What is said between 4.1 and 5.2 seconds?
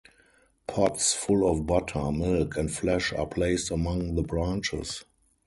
the branches.